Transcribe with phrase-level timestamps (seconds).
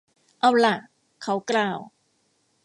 [0.39, 0.75] เอาล่ะ
[1.21, 1.79] เขากล่าว